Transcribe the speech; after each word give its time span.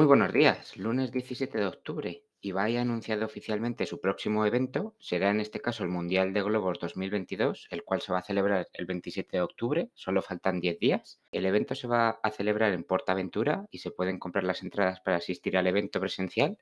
Muy 0.00 0.06
buenos 0.06 0.32
días, 0.32 0.76
lunes 0.76 1.10
17 1.10 1.58
de 1.58 1.66
octubre. 1.66 2.22
Ibai 2.40 2.76
ha 2.76 2.82
anunciado 2.82 3.26
oficialmente 3.26 3.84
su 3.84 4.00
próximo 4.00 4.46
evento, 4.46 4.94
será 5.00 5.28
en 5.30 5.40
este 5.40 5.60
caso 5.60 5.82
el 5.82 5.88
Mundial 5.88 6.32
de 6.32 6.40
Globos 6.40 6.78
2022, 6.78 7.66
el 7.72 7.82
cual 7.82 8.00
se 8.00 8.12
va 8.12 8.20
a 8.20 8.22
celebrar 8.22 8.68
el 8.74 8.86
27 8.86 9.36
de 9.36 9.42
octubre, 9.42 9.90
solo 9.94 10.22
faltan 10.22 10.60
10 10.60 10.78
días. 10.78 11.20
El 11.32 11.46
evento 11.46 11.74
se 11.74 11.88
va 11.88 12.20
a 12.22 12.30
celebrar 12.30 12.74
en 12.74 12.84
Portaventura 12.84 13.66
y 13.72 13.78
se 13.78 13.90
pueden 13.90 14.20
comprar 14.20 14.44
las 14.44 14.62
entradas 14.62 15.00
para 15.00 15.16
asistir 15.16 15.56
al 15.56 15.66
evento 15.66 15.98
presencial. 15.98 16.58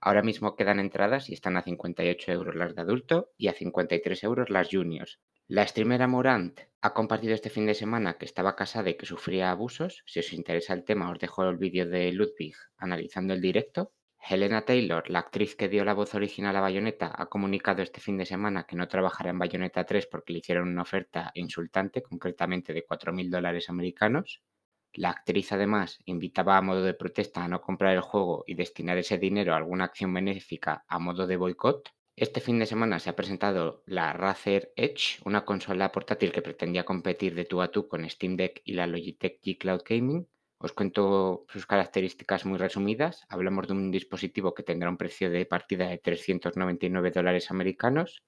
Ahora 0.00 0.24
mismo 0.24 0.56
quedan 0.56 0.80
entradas 0.80 1.30
y 1.30 1.34
están 1.34 1.56
a 1.56 1.62
58 1.62 2.32
euros 2.32 2.56
las 2.56 2.74
de 2.74 2.82
adulto 2.82 3.30
y 3.38 3.46
a 3.46 3.52
53 3.52 4.24
euros 4.24 4.50
las 4.50 4.68
juniors. 4.68 5.20
La 5.52 5.66
streamer 5.66 6.00
Amorant 6.00 6.60
ha 6.80 6.94
compartido 6.94 7.34
este 7.34 7.50
fin 7.50 7.66
de 7.66 7.74
semana 7.74 8.16
que 8.18 8.24
estaba 8.24 8.54
casada 8.54 8.88
y 8.88 8.94
que 8.94 9.04
sufría 9.04 9.50
abusos. 9.50 10.04
Si 10.06 10.20
os 10.20 10.32
interesa 10.32 10.74
el 10.74 10.84
tema, 10.84 11.10
os 11.10 11.18
dejo 11.18 11.42
el 11.42 11.56
vídeo 11.56 11.88
de 11.88 12.12
Ludwig 12.12 12.54
analizando 12.76 13.34
el 13.34 13.40
directo. 13.40 13.90
Helena 14.20 14.64
Taylor, 14.64 15.10
la 15.10 15.18
actriz 15.18 15.56
que 15.56 15.68
dio 15.68 15.84
la 15.84 15.94
voz 15.94 16.14
original 16.14 16.54
a 16.54 16.60
Bayonetta, 16.60 17.12
ha 17.12 17.26
comunicado 17.26 17.82
este 17.82 18.00
fin 18.00 18.16
de 18.16 18.26
semana 18.26 18.62
que 18.62 18.76
no 18.76 18.86
trabajará 18.86 19.30
en 19.30 19.40
Bayonetta 19.40 19.84
3 19.84 20.06
porque 20.06 20.32
le 20.32 20.38
hicieron 20.38 20.68
una 20.68 20.82
oferta 20.82 21.32
insultante, 21.34 22.00
concretamente 22.00 22.72
de 22.72 22.86
4.000 22.86 23.28
dólares 23.28 23.68
americanos. 23.70 24.44
La 24.92 25.10
actriz 25.10 25.50
además 25.50 25.98
invitaba 26.04 26.58
a 26.58 26.62
modo 26.62 26.84
de 26.84 26.94
protesta 26.94 27.42
a 27.42 27.48
no 27.48 27.60
comprar 27.60 27.96
el 27.96 28.02
juego 28.02 28.44
y 28.46 28.54
destinar 28.54 28.98
ese 28.98 29.18
dinero 29.18 29.52
a 29.52 29.56
alguna 29.56 29.86
acción 29.86 30.14
benéfica 30.14 30.84
a 30.86 31.00
modo 31.00 31.26
de 31.26 31.36
boicot. 31.36 31.90
Este 32.20 32.42
fin 32.42 32.58
de 32.58 32.66
semana 32.66 32.98
se 32.98 33.08
ha 33.08 33.16
presentado 33.16 33.82
la 33.86 34.12
Razer 34.12 34.74
Edge, 34.76 35.22
una 35.24 35.46
consola 35.46 35.90
portátil 35.90 36.32
que 36.32 36.42
pretendía 36.42 36.84
competir 36.84 37.34
de 37.34 37.46
tú 37.46 37.62
a 37.62 37.70
tú 37.70 37.88
con 37.88 38.06
Steam 38.10 38.36
Deck 38.36 38.60
y 38.62 38.74
la 38.74 38.86
Logitech 38.86 39.40
G 39.40 39.56
Cloud 39.56 39.80
Gaming. 39.88 40.28
Os 40.58 40.74
cuento 40.74 41.46
sus 41.48 41.64
características 41.64 42.44
muy 42.44 42.58
resumidas. 42.58 43.24
Hablamos 43.30 43.68
de 43.68 43.72
un 43.72 43.90
dispositivo 43.90 44.52
que 44.52 44.62
tendrá 44.62 44.90
un 44.90 44.98
precio 44.98 45.30
de 45.30 45.46
partida 45.46 45.88
de 45.88 45.96
399 45.96 47.10
dólares 47.10 47.50
americanos, 47.50 48.22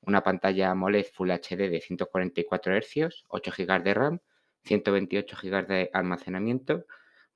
una 0.00 0.24
pantalla 0.24 0.72
AMOLED 0.72 1.06
Full 1.14 1.30
HD 1.30 1.70
de 1.70 1.80
144 1.80 2.80
Hz, 2.80 3.26
8 3.28 3.52
GB 3.56 3.82
de 3.84 3.94
RAM, 3.94 4.18
128 4.64 5.36
GB 5.40 5.66
de 5.68 5.90
almacenamiento, 5.92 6.84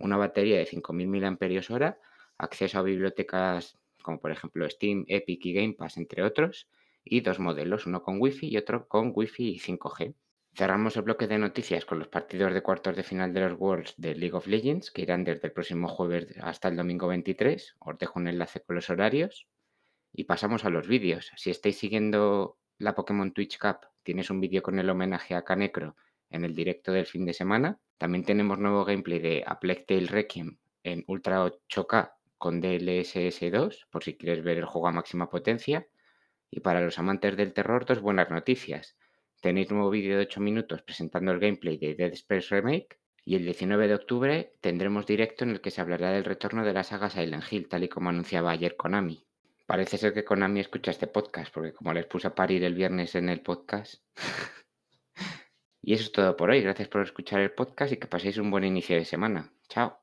una 0.00 0.16
batería 0.16 0.58
de 0.58 0.66
5.000 0.66 1.78
mAh, 1.78 1.98
acceso 2.36 2.78
a 2.80 2.82
bibliotecas 2.82 3.79
como 4.00 4.20
por 4.20 4.30
ejemplo 4.30 4.68
Steam, 4.68 5.04
Epic 5.08 5.44
y 5.46 5.52
Game 5.52 5.74
Pass, 5.74 5.96
entre 5.96 6.22
otros, 6.22 6.68
y 7.04 7.20
dos 7.20 7.38
modelos, 7.38 7.86
uno 7.86 8.02
con 8.02 8.20
Wi-Fi 8.20 8.48
y 8.48 8.56
otro 8.56 8.86
con 8.88 9.12
Wi-Fi 9.14 9.54
y 9.54 9.58
5G. 9.58 10.14
Cerramos 10.52 10.96
el 10.96 11.02
bloque 11.02 11.26
de 11.28 11.38
noticias 11.38 11.84
con 11.84 11.98
los 11.98 12.08
partidos 12.08 12.52
de 12.52 12.62
cuartos 12.62 12.96
de 12.96 13.02
final 13.02 13.32
de 13.32 13.40
los 13.40 13.58
Worlds 13.58 13.94
de 13.96 14.14
League 14.14 14.36
of 14.36 14.48
Legends, 14.48 14.90
que 14.90 15.02
irán 15.02 15.24
desde 15.24 15.46
el 15.46 15.52
próximo 15.52 15.88
jueves 15.88 16.34
hasta 16.42 16.68
el 16.68 16.76
domingo 16.76 17.06
23. 17.06 17.76
Os 17.78 17.98
dejo 17.98 18.18
un 18.18 18.26
enlace 18.26 18.60
con 18.60 18.76
los 18.76 18.90
horarios. 18.90 19.46
Y 20.12 20.24
pasamos 20.24 20.64
a 20.64 20.70
los 20.70 20.88
vídeos. 20.88 21.30
Si 21.36 21.50
estáis 21.50 21.78
siguiendo 21.78 22.58
la 22.78 22.96
Pokémon 22.96 23.32
Twitch 23.32 23.58
Cup, 23.58 23.86
tienes 24.02 24.28
un 24.28 24.40
vídeo 24.40 24.60
con 24.60 24.78
el 24.78 24.90
homenaje 24.90 25.34
a 25.34 25.44
Canecro 25.44 25.94
en 26.30 26.44
el 26.44 26.54
directo 26.54 26.90
del 26.92 27.06
fin 27.06 27.24
de 27.24 27.32
semana. 27.32 27.78
También 27.96 28.24
tenemos 28.24 28.58
nuevo 28.58 28.84
gameplay 28.84 29.20
de 29.20 29.44
A 29.46 29.58
Tale 29.60 30.06
Requiem 30.06 30.58
en 30.82 31.04
Ultra 31.06 31.44
8K 31.46 32.12
con 32.40 32.62
DLSS 32.62 33.52
2, 33.52 33.86
por 33.90 34.02
si 34.02 34.16
quieres 34.16 34.42
ver 34.42 34.56
el 34.56 34.64
juego 34.64 34.88
a 34.88 34.92
máxima 34.92 35.28
potencia. 35.28 35.86
Y 36.50 36.60
para 36.60 36.80
los 36.80 36.98
amantes 36.98 37.36
del 37.36 37.52
terror, 37.52 37.84
dos 37.84 38.00
buenas 38.00 38.30
noticias. 38.30 38.96
Tenéis 39.42 39.70
nuevo 39.70 39.90
vídeo 39.90 40.16
de 40.16 40.22
8 40.22 40.40
minutos 40.40 40.80
presentando 40.80 41.32
el 41.32 41.38
gameplay 41.38 41.76
de 41.76 41.94
Dead 41.94 42.12
Space 42.14 42.48
Remake 42.48 42.98
y 43.26 43.36
el 43.36 43.44
19 43.44 43.88
de 43.88 43.94
octubre 43.94 44.54
tendremos 44.62 45.04
directo 45.04 45.44
en 45.44 45.50
el 45.50 45.60
que 45.60 45.70
se 45.70 45.82
hablará 45.82 46.12
del 46.12 46.24
retorno 46.24 46.64
de 46.64 46.72
la 46.72 46.82
saga 46.82 47.10
Silent 47.10 47.44
Hill, 47.50 47.68
tal 47.68 47.84
y 47.84 47.88
como 47.90 48.08
anunciaba 48.08 48.52
ayer 48.52 48.74
Konami. 48.74 49.22
Parece 49.66 49.98
ser 49.98 50.14
que 50.14 50.24
Konami 50.24 50.60
escucha 50.60 50.90
este 50.90 51.08
podcast, 51.08 51.52
porque 51.52 51.74
como 51.74 51.92
les 51.92 52.06
puse 52.06 52.26
a 52.26 52.34
parir 52.34 52.64
el 52.64 52.74
viernes 52.74 53.14
en 53.16 53.28
el 53.28 53.42
podcast. 53.42 54.02
y 55.82 55.92
eso 55.92 56.04
es 56.04 56.12
todo 56.12 56.34
por 56.38 56.48
hoy. 56.48 56.62
Gracias 56.62 56.88
por 56.88 57.02
escuchar 57.02 57.40
el 57.40 57.52
podcast 57.52 57.92
y 57.92 57.98
que 57.98 58.08
paséis 58.08 58.38
un 58.38 58.50
buen 58.50 58.64
inicio 58.64 58.96
de 58.96 59.04
semana. 59.04 59.52
Chao. 59.68 59.99